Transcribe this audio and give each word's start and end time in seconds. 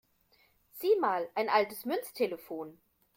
Sieh 0.71 0.95
mal, 0.99 1.29
ein 1.35 1.47
altes 1.47 1.85
Münztelefon! 1.85 2.79